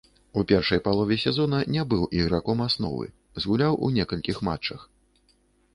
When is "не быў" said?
1.75-2.07